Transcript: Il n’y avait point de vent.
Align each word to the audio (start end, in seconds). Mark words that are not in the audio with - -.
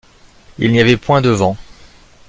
Il 0.57 0.71
n’y 0.71 0.79
avait 0.81 0.97
point 0.97 1.21
de 1.21 1.29
vent. 1.29 1.55